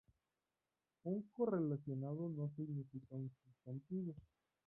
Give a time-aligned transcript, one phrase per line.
[1.03, 4.15] Un correlacionado no significa un sustitutivo.